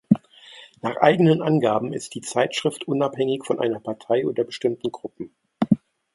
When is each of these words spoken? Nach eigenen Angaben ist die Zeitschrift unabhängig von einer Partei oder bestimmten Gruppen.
Nach 0.81 0.95
eigenen 0.97 1.43
Angaben 1.43 1.93
ist 1.93 2.15
die 2.15 2.21
Zeitschrift 2.21 2.87
unabhängig 2.87 3.43
von 3.45 3.59
einer 3.59 3.79
Partei 3.79 4.25
oder 4.25 4.43
bestimmten 4.43 4.91
Gruppen. 4.91 5.29